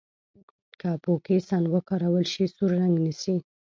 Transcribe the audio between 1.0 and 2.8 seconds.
فوکسین وکارول شي سور